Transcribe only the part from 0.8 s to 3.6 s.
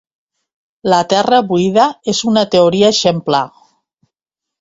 La terra buida és una teoria exemplar.